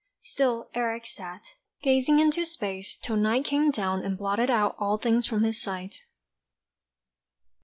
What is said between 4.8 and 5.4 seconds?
things